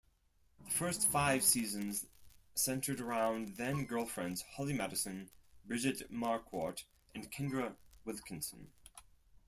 [0.65, 2.07] The first five seasons
[2.55, 5.29] centered around then-girlfriends Holly Madison,
[5.63, 8.71] Bridget Marquardt, and Kendra Wilkinson.